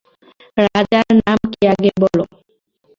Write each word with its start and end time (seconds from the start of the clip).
রাজার 0.65 1.07
নাম 1.19 1.39
কী 1.51 1.61
আগে 1.73 1.89
বলো। 2.03 2.23